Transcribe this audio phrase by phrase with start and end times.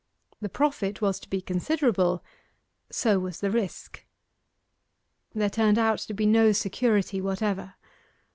[0.39, 2.23] The profit was to be considerable,
[2.89, 4.03] so was the risk.
[5.35, 7.75] There turned out to be no security whatever.